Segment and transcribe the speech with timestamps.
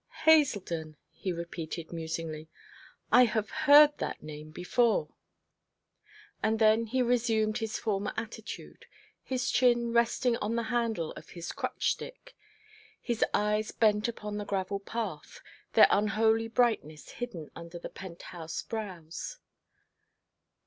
[0.25, 2.49] 'Haselden,' he repeated musingly,
[3.11, 5.13] 'I have heard that name before.'
[6.41, 8.87] And then he resumed his former attitude,
[9.21, 12.35] his chin resting on the handle of his crutch stick,
[12.99, 15.39] his eyes bent upon the gravel path,
[15.73, 19.37] their unholy brightness hidden under the penthouse brows.